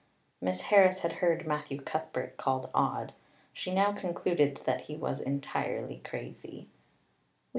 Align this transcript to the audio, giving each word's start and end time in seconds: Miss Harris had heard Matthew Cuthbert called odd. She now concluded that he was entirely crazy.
Miss 0.41 0.61
Harris 0.61 1.01
had 1.01 1.13
heard 1.21 1.45
Matthew 1.45 1.79
Cuthbert 1.79 2.35
called 2.35 2.71
odd. 2.73 3.13
She 3.53 3.71
now 3.71 3.91
concluded 3.93 4.59
that 4.65 4.85
he 4.85 4.95
was 4.95 5.19
entirely 5.21 5.99
crazy. 5.99 6.69